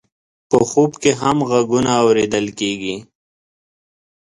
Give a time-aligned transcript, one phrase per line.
[0.49, 2.95] په خوب کې هم غږونه اورېدل کېږي.